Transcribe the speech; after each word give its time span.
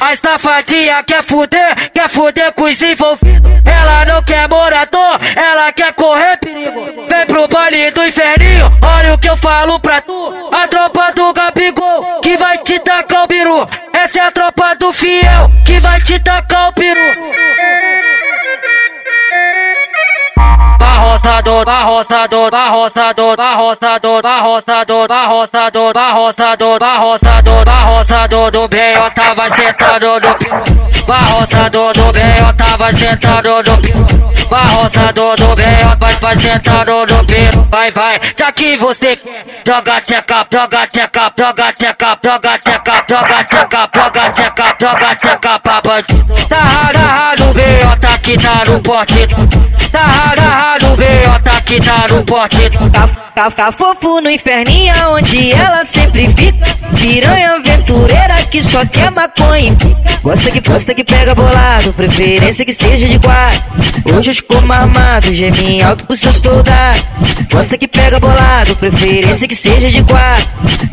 A 0.00 0.16
safadinha 0.16 1.02
quer 1.02 1.24
fuder, 1.24 1.90
quer 1.92 2.08
fuder 2.08 2.52
com 2.52 2.64
os 2.64 2.80
envolvidos. 2.80 3.50
Ela 3.64 4.04
não 4.04 4.22
quer 4.22 4.48
morador, 4.48 5.18
ela 5.34 5.72
quer 5.72 5.92
correr 5.92 6.36
perigo. 6.38 6.86
Vem 7.08 7.26
pro 7.26 7.48
baile 7.48 7.90
do 7.90 8.06
inferninho, 8.06 8.70
olha 8.80 9.14
o 9.14 9.18
que 9.18 9.28
eu 9.28 9.36
falo 9.36 9.80
pra 9.80 10.00
tu. 10.00 10.50
A 10.52 10.68
tropa 10.68 11.12
do 11.12 11.32
Gabigol, 11.32 12.20
que 12.22 12.36
vai 12.36 12.58
te 12.58 12.78
tacar 12.78 13.24
o 13.24 13.26
biru. 13.26 13.68
Essa 13.92 14.20
é 14.20 14.22
a 14.22 14.30
tropa 14.30 14.76
do 14.76 14.92
fiel, 14.92 15.50
que 15.64 15.80
vai 15.80 16.00
te 16.00 16.18
tacar 16.20 16.68
o 16.68 16.72
peru. 21.20 21.64
Barroçador, 21.64 22.50
barroçador, 22.50 23.36
barroçador, 23.36 23.36
barroçador, 23.36 24.22
barroçador, 24.22 25.08
barroçador, 25.08 25.94
barroçador, 25.94 26.78
barroçador, 26.78 27.64
barroçador 27.64 28.50
do 28.50 28.68
B.O. 28.68 29.10
tava 29.10 29.48
sentado 29.54 30.20
no 30.20 30.34
piru. 30.38 30.62
Barroçador 31.06 31.94
do 31.94 32.12
B.O. 32.12 32.52
tava 32.54 32.96
sentado 32.96 33.48
no 33.48 33.78
piru. 33.82 34.28
Barroçador 34.50 35.36
do 35.36 35.56
B.O. 35.56 35.98
vai, 35.98 36.14
vai 36.14 36.40
sentado 36.40 37.06
no 37.06 37.24
piru. 37.24 37.68
Vai, 37.70 37.90
vai, 37.90 38.20
já 38.36 38.52
que 38.52 38.76
você 38.76 39.16
quer. 39.16 39.62
Joga 39.66 40.00
tcheca, 40.00 40.46
joga 40.50 40.86
tcheca, 40.86 41.32
joga 41.38 41.72
tcheca, 41.72 42.18
joga 42.24 42.58
tcheca, 42.58 43.04
joga 43.08 43.44
tcheca, 43.44 43.88
joga 43.94 44.30
tcheca, 44.30 44.76
joga 44.80 45.16
tcheca 45.16 45.58
pra 45.60 45.80
bandido. 45.80 46.34
Tá 46.48 46.90
B.O. 46.92 47.36
tá 47.36 47.37
aqui, 48.28 48.38
tá 48.38 48.62
no 48.66 48.80
porte. 48.80 49.26
Tá 49.90 50.32
agarrado 50.32 50.88
no 50.88 50.96
B.O. 50.96 51.40
tá 51.40 51.62
tá 51.62 52.14
no 52.14 52.22
porte. 52.24 52.70
Tá, 52.92 53.08
tá, 53.34 53.50
tá 53.50 53.72
fofo 53.72 54.20
no 54.20 54.30
inferninho 54.30 54.92
onde 55.10 55.52
ela 55.52 55.84
sempre 55.84 56.28
fica. 56.28 56.66
Piranha 56.98 57.52
aventureira 57.52 58.34
que 58.50 58.60
só 58.60 58.84
quer 58.84 59.10
maconha. 59.10 59.74
Gosta 60.22 60.50
que 60.50 60.60
posta 60.60 60.94
que 60.94 61.04
pega 61.04 61.34
bolado, 61.34 61.92
preferência 61.94 62.64
que 62.64 62.72
seja 62.72 63.06
de 63.06 63.18
guarda. 63.18 63.62
Hoje 64.14 64.30
eu 64.30 64.34
te 64.34 64.42
como 64.42 64.72
armado, 64.72 65.32
geminho 65.32 65.86
alto 65.86 66.04
pro 66.04 66.16
seus 66.16 66.36
soldados. 66.36 67.04
Gosta 67.50 67.78
que 67.78 67.88
pega 67.88 68.20
bolado, 68.20 68.76
preferência 68.76 69.48
que 69.48 69.54
seja 69.54 69.88
de 69.88 70.02
guarda. 70.02 70.44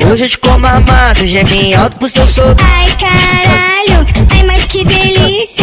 Hoje 0.09 0.25
eu 0.25 0.30
te 0.30 0.38
como 0.38 0.66
armado, 0.66 1.28
geminho 1.28 1.81
alto 1.81 1.97
pro 1.97 2.08
seus 2.08 2.30
soldados. 2.30 2.63
Ai 2.63 2.89
caralho, 2.97 4.06
ai 4.31 4.44
mas 4.44 4.67
que 4.67 4.86
delícia. 4.86 5.55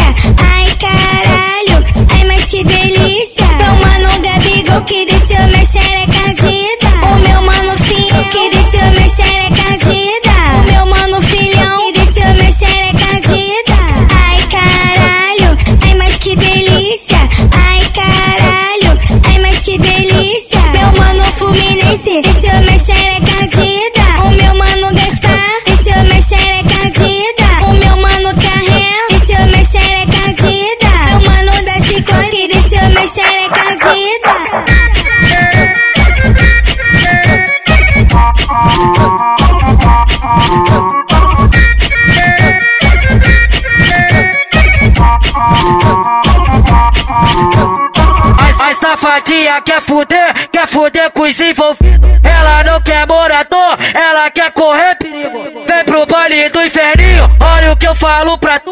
A 49.32 49.42
safadinha 49.42 49.62
quer 49.62 49.80
fuder, 49.80 50.48
quer 50.50 50.66
fuder 50.66 51.10
com 51.10 51.22
os 51.22 51.40
envolvidos. 51.40 52.10
Ela 52.22 52.64
não 52.64 52.80
quer 52.82 53.06
morador, 53.06 53.78
ela 53.94 54.30
quer 54.30 54.50
correr 54.52 54.94
perigo. 54.96 55.64
Vem 55.66 55.84
pro 55.84 56.06
baile 56.06 56.48
do 56.50 56.62
inferninho, 56.62 57.24
olha 57.40 57.72
o 57.72 57.76
que 57.76 57.86
eu 57.86 57.94
falo 57.94 58.36
pra 58.38 58.58
tu. 58.58 58.71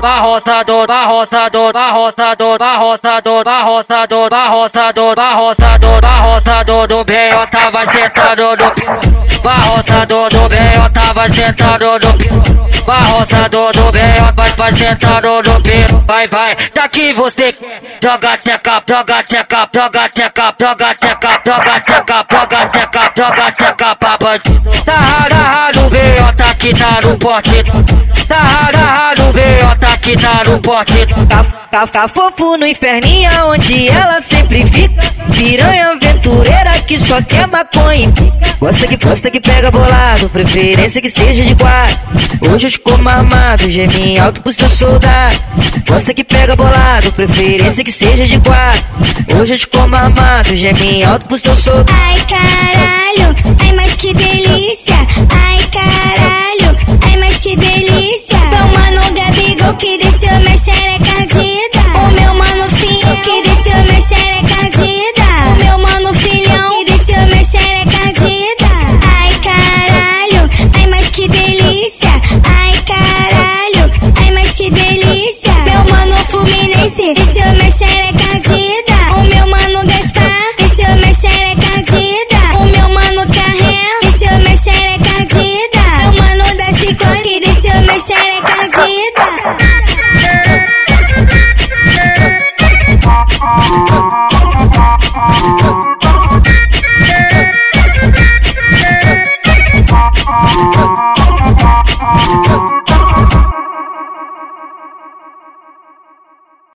Barroçador, 0.00 0.86
barroçador, 0.86 1.72
barroçador, 1.74 2.58
barroçador, 2.58 3.44
barroçador, 3.44 3.44
barroçador, 3.44 4.30
barroçador, 4.30 5.14
barroçador, 5.14 6.00
barroçador 6.00 6.86
do 6.88 7.04
B.O. 7.04 7.46
tava 7.48 7.84
sentado 7.84 8.56
no 8.56 8.70
piru. 8.72 9.00
Barroçador 9.42 10.30
do 10.30 10.48
B.O. 10.48 10.90
tava 10.90 11.32
sentado 11.32 11.84
no 11.84 12.12
piru. 12.14 12.60
Barroçador 12.86 13.72
do 13.74 13.92
B.O. 13.92 14.34
vai, 14.34 14.50
vai 14.52 14.76
sentado 14.76 15.42
no 15.42 15.60
piru. 15.60 16.04
Vai, 16.06 16.26
vai, 16.28 16.56
que 16.90 17.12
você. 17.12 17.54
Joga 18.02 18.36
tcheca, 18.38 18.82
joga 18.88 19.22
tcheca, 19.22 19.68
joga 19.74 20.08
tcheca, 20.08 20.54
joga 20.60 20.94
tcheca, 20.94 21.40
joga 21.44 21.80
tcheca, 21.80 22.26
joga 22.30 22.66
tcheca, 22.66 23.12
joga 23.16 23.52
tcheca 23.52 23.96
pra 23.96 24.18
bandido. 24.18 24.84
Tá 24.84 24.98
agarrado 25.24 25.80
no 25.82 25.90
B.O. 25.90 26.32
tá 26.36 26.50
aqui, 26.50 26.74
tá 26.74 26.98
no 27.02 27.18
porte. 27.18 27.64
Tá 28.26 28.68
agarrado 28.68 29.09
no 29.09 29.09
B.O. 30.04 30.18
tá 30.18 30.42
no 30.44 30.60
porte. 30.60 31.06
Tá, 31.28 31.44
tá, 31.70 31.86
tá 31.86 32.08
fofo 32.08 32.56
no 32.56 32.66
inferninho 32.66 33.30
onde 33.46 33.88
ela 33.88 34.20
sempre 34.20 34.66
fica. 34.66 35.02
Piranha 35.36 35.92
aventureira 35.92 36.70
que 36.86 36.98
só 36.98 37.20
quer 37.22 37.46
maconha. 37.46 38.12
Gosta 38.58 38.86
que 38.86 38.96
posta 38.96 39.30
que 39.30 39.40
pega 39.40 39.70
bolado, 39.70 40.28
preferência 40.28 41.00
que 41.00 41.08
seja 41.08 41.42
de 41.42 41.54
guarda. 41.54 41.98
Hoje 42.52 42.66
eu 42.66 42.70
te 42.70 42.78
como 42.78 43.08
armado, 43.08 43.70
geminho 43.70 44.22
alto 44.22 44.42
pro 44.42 44.52
seus 44.52 44.74
soldados. 44.74 45.40
Gosta 45.88 46.12
que 46.12 46.24
pega 46.24 46.54
bolado, 46.56 47.12
preferência 47.12 47.82
que 47.82 47.92
seja 47.92 48.26
de 48.26 48.36
guarda. 48.38 48.84
Hoje 49.40 49.54
eu 49.54 49.58
te 49.58 49.66
como 49.68 49.96
armado, 49.96 50.54
geminho 50.54 51.08
alto 51.08 51.26
pro 51.26 51.38
seus 51.38 51.60
soldados. 51.60 51.94
Ai 51.94 52.18
caralho, 52.28 53.36
ai 53.62 53.72
mas 53.76 53.96
que 53.96 54.12
delícia. 54.12 54.96
Ai 55.30 55.60
caralho, 55.72 55.99
que 59.80 59.96
desceu 59.96 60.38
minha 60.40 60.58
xereca 60.58 61.10
ardida. 61.20 61.80
O 62.04 62.10
meu 62.12 62.34
mano 62.34 62.70
filho 62.70 63.16
que 63.22 63.42
desceu 63.42 63.76
minha 63.84 64.00
xereca 64.00 64.54
ardida. 64.62 65.26
O 65.46 65.64
meu 65.64 65.78
mano 65.78 66.12
filhão 66.12 66.70
que 66.70 66.92
desceu 66.92 67.26
minha 67.26 67.42
xereca 67.42 67.96
ardida. 68.06 68.68
Ai 69.18 69.32
caralho, 69.42 70.50
ai 70.76 70.86
mas 70.86 71.10
que 71.10 71.26
delícia. 71.28 72.10
Ai 72.44 72.74
caralho, 72.86 73.90
ai 74.22 74.30
mas 74.32 74.52
que 74.52 74.70
delícia. 74.70 75.54
Meu 75.64 75.96
mano 75.96 76.14
Fluminense 76.26 77.14
desceu 77.14 77.50
minha 77.54 77.70
xereca. 77.70 77.89